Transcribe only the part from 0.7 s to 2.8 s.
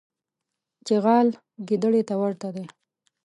چغال ګیدړي ته ورته دی.